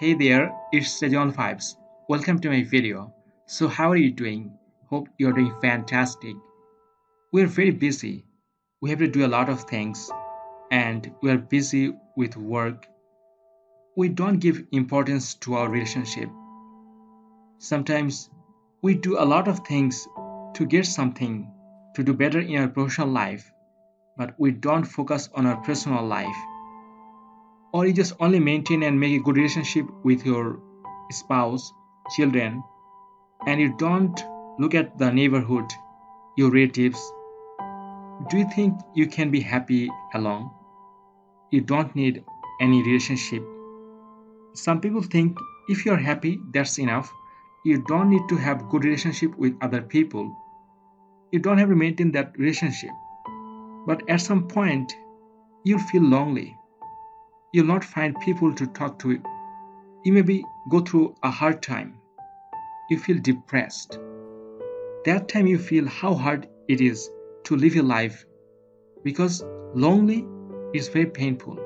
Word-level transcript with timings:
Hey 0.00 0.14
there, 0.14 0.50
it's 0.72 0.98
Rezoanul 1.02 1.34
Vibes. 1.34 1.76
Welcome 2.08 2.38
to 2.40 2.48
my 2.48 2.62
video. 2.62 3.12
So 3.44 3.68
how 3.68 3.90
are 3.90 3.98
you 3.98 4.10
doing? 4.10 4.50
Hope 4.88 5.08
you're 5.18 5.34
doing 5.34 5.52
fantastic. 5.60 6.36
We're 7.32 7.46
very 7.46 7.72
busy. 7.72 8.24
We 8.80 8.88
have 8.88 9.00
to 9.00 9.08
do 9.08 9.26
a 9.26 9.34
lot 9.34 9.50
of 9.50 9.64
things 9.64 10.10
and 10.70 11.12
we're 11.20 11.36
busy 11.36 11.92
with 12.16 12.34
work. 12.38 12.86
We 13.94 14.08
don't 14.08 14.38
give 14.38 14.64
importance 14.72 15.34
to 15.44 15.56
our 15.56 15.68
relationship. 15.68 16.30
Sometimes 17.58 18.30
we 18.80 18.94
do 18.94 19.18
a 19.18 19.28
lot 19.34 19.48
of 19.48 19.66
things 19.66 20.08
to 20.54 20.64
get 20.64 20.86
something, 20.86 21.52
to 21.96 22.02
do 22.02 22.14
better 22.14 22.40
in 22.40 22.56
our 22.56 22.68
professional 22.68 23.08
life, 23.08 23.52
but 24.16 24.34
we 24.38 24.50
don't 24.50 24.84
focus 24.84 25.28
on 25.34 25.44
our 25.44 25.58
personal 25.58 26.06
life 26.06 26.40
or 27.72 27.86
you 27.86 27.92
just 27.92 28.14
only 28.20 28.40
maintain 28.40 28.82
and 28.82 28.98
make 28.98 29.20
a 29.20 29.22
good 29.22 29.36
relationship 29.36 29.86
with 30.02 30.24
your 30.26 30.60
spouse, 31.10 31.72
children, 32.16 32.62
and 33.46 33.60
you 33.60 33.74
don't 33.78 34.24
look 34.58 34.74
at 34.74 34.98
the 34.98 35.10
neighborhood, 35.10 35.64
your 36.36 36.50
relatives, 36.50 37.00
do 38.28 38.38
you 38.38 38.46
think 38.54 38.78
you 38.94 39.06
can 39.06 39.30
be 39.30 39.40
happy 39.40 39.88
alone? 40.14 40.50
You 41.50 41.60
don't 41.62 41.94
need 41.96 42.24
any 42.60 42.82
relationship. 42.82 43.42
Some 44.54 44.80
people 44.80 45.02
think 45.02 45.38
if 45.68 45.86
you're 45.86 45.96
happy, 45.96 46.38
that's 46.52 46.78
enough. 46.78 47.10
You 47.64 47.82
don't 47.86 48.10
need 48.10 48.28
to 48.28 48.36
have 48.36 48.68
good 48.68 48.84
relationship 48.84 49.36
with 49.36 49.56
other 49.60 49.82
people. 49.82 50.36
You 51.32 51.38
don't 51.38 51.58
have 51.58 51.68
to 51.68 51.76
maintain 51.76 52.12
that 52.12 52.36
relationship. 52.36 52.90
But 53.86 54.08
at 54.08 54.20
some 54.20 54.48
point, 54.48 54.92
you'll 55.64 55.78
feel 55.78 56.02
lonely 56.02 56.56
you'll 57.52 57.66
not 57.66 57.84
find 57.84 58.18
people 58.20 58.54
to 58.54 58.66
talk 58.66 58.98
to. 59.00 59.20
You 60.04 60.12
maybe 60.12 60.44
go 60.70 60.80
through 60.80 61.14
a 61.22 61.30
hard 61.30 61.62
time. 61.62 61.98
You 62.88 62.98
feel 62.98 63.18
depressed. 63.18 63.98
That 65.04 65.28
time 65.28 65.46
you 65.46 65.58
feel 65.58 65.86
how 65.86 66.14
hard 66.14 66.48
it 66.68 66.80
is 66.80 67.10
to 67.44 67.56
live 67.56 67.74
your 67.74 67.84
life 67.84 68.24
because 69.02 69.42
lonely 69.74 70.26
is 70.74 70.88
very 70.88 71.06
painful. 71.06 71.58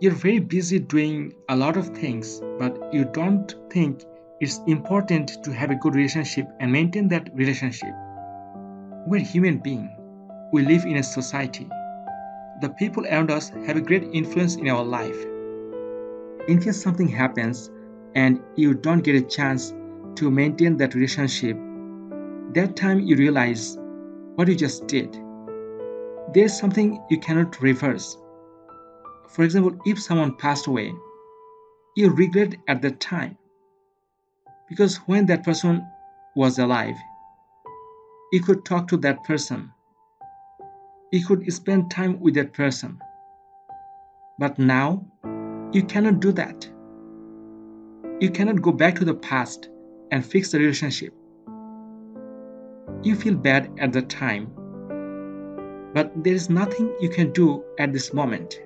You're 0.00 0.12
very 0.12 0.40
busy 0.40 0.78
doing 0.78 1.34
a 1.48 1.56
lot 1.56 1.76
of 1.76 1.88
things, 1.88 2.40
but 2.58 2.92
you 2.92 3.04
don't 3.04 3.54
think 3.70 4.02
it's 4.40 4.60
important 4.66 5.44
to 5.44 5.52
have 5.52 5.70
a 5.70 5.74
good 5.74 5.94
relationship 5.94 6.48
and 6.58 6.72
maintain 6.72 7.08
that 7.08 7.28
relationship. 7.34 7.94
We're 9.06 9.20
human 9.20 9.58
beings. 9.58 9.90
We 10.52 10.62
live 10.62 10.84
in 10.84 10.96
a 10.96 11.02
society 11.02 11.68
the 12.60 12.68
people 12.70 13.06
around 13.06 13.30
us 13.30 13.48
have 13.66 13.76
a 13.76 13.80
great 13.80 14.04
influence 14.12 14.56
in 14.56 14.68
our 14.68 14.84
life. 14.84 15.16
In 16.48 16.60
case 16.60 16.82
something 16.82 17.08
happens 17.08 17.70
and 18.14 18.40
you 18.56 18.74
don't 18.74 19.02
get 19.02 19.14
a 19.14 19.22
chance 19.22 19.72
to 20.16 20.30
maintain 20.30 20.76
that 20.76 20.94
relationship, 20.94 21.56
that 22.54 22.76
time 22.76 23.00
you 23.00 23.16
realize 23.16 23.78
what 24.34 24.48
you 24.48 24.54
just 24.54 24.86
did. 24.86 25.16
There's 26.34 26.58
something 26.58 27.02
you 27.08 27.18
cannot 27.18 27.60
reverse. 27.62 28.16
For 29.28 29.44
example, 29.44 29.78
if 29.86 30.00
someone 30.00 30.36
passed 30.36 30.66
away, 30.66 30.92
you 31.96 32.10
regret 32.10 32.56
at 32.68 32.82
that 32.82 33.00
time. 33.00 33.38
Because 34.68 34.96
when 35.06 35.26
that 35.26 35.44
person 35.44 35.86
was 36.36 36.58
alive, 36.58 36.96
you 38.32 38.42
could 38.42 38.64
talk 38.64 38.86
to 38.88 38.96
that 38.98 39.24
person 39.24 39.72
you 41.12 41.26
could 41.26 41.52
spend 41.52 41.90
time 41.90 42.20
with 42.20 42.34
that 42.34 42.52
person. 42.52 43.00
But 44.38 44.58
now, 44.58 45.04
you 45.72 45.82
cannot 45.82 46.20
do 46.20 46.30
that. 46.32 46.68
You 48.20 48.30
cannot 48.30 48.62
go 48.62 48.70
back 48.70 48.94
to 48.96 49.04
the 49.04 49.14
past 49.14 49.68
and 50.12 50.24
fix 50.24 50.52
the 50.52 50.58
relationship. 50.60 51.12
You 53.02 53.16
feel 53.16 53.34
bad 53.34 53.70
at 53.78 53.92
the 53.92 54.02
time, 54.02 54.52
but 55.94 56.12
there 56.22 56.34
is 56.34 56.48
nothing 56.48 56.94
you 57.00 57.08
can 57.08 57.32
do 57.32 57.64
at 57.78 57.92
this 57.92 58.12
moment. 58.12 58.60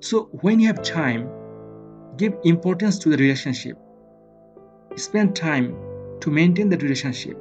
So, 0.00 0.28
when 0.42 0.60
you 0.60 0.68
have 0.68 0.82
time, 0.82 1.28
give 2.16 2.34
importance 2.44 2.98
to 3.00 3.08
the 3.08 3.16
relationship. 3.16 3.76
Spend 4.96 5.34
time 5.34 5.74
to 6.20 6.30
maintain 6.30 6.68
the 6.68 6.76
relationship. 6.76 7.36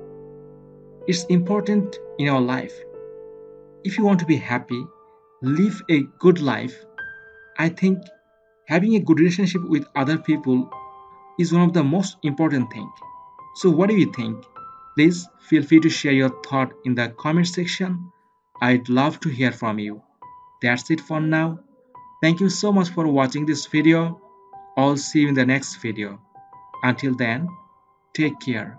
It's 1.08 1.26
important 1.26 2.00
in 2.18 2.30
our 2.30 2.42
life 2.42 2.74
if 3.84 3.98
you 3.98 4.04
want 4.04 4.20
to 4.20 4.26
be 4.26 4.36
happy, 4.36 4.86
live 5.42 5.82
a 5.90 6.02
good 6.20 6.42
life, 6.42 6.76
I 7.58 7.70
think 7.70 8.00
having 8.68 8.96
a 8.96 9.00
good 9.00 9.20
relationship 9.20 9.62
with 9.68 9.88
other 9.96 10.18
people 10.18 10.70
is 11.40 11.54
one 11.54 11.64
of 11.64 11.74
the 11.74 11.84
most 11.84 12.18
important 12.24 12.72
thing. 12.72 12.92
So 13.56 13.70
what 13.70 13.90
do 13.90 13.96
you 13.96 14.12
think? 14.12 14.44
Please 14.96 15.28
feel 15.42 15.64
free 15.64 15.80
to 15.80 15.90
share 15.90 16.12
your 16.12 16.30
thought 16.44 16.74
in 16.84 16.96
the 16.96 17.10
comment 17.10 17.48
section. 17.48 18.12
I'd 18.62 18.90
love 18.90 19.20
to 19.22 19.30
hear 19.30 19.52
from 19.52 19.80
you. 19.80 20.02
That's 20.62 20.92
it 20.92 21.00
for 21.00 21.22
now. 21.22 21.60
Thank 22.22 22.42
you 22.42 22.50
so 22.50 22.74
much 22.74 22.90
for 22.90 23.08
watching 23.08 23.46
this 23.46 23.66
video. 23.66 24.22
I'll 24.78 24.98
see 24.98 25.22
you 25.22 25.30
in 25.30 25.36
the 25.36 25.46
next 25.46 25.78
video. 25.78 26.20
Until 26.84 27.16
then, 27.16 27.48
take 28.14 28.40
care. 28.40 28.78